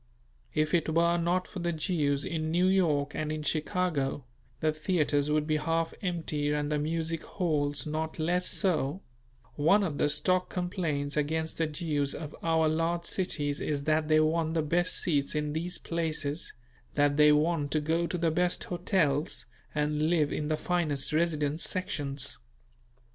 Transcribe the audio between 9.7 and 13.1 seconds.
of the stock complaints against the Jews of our large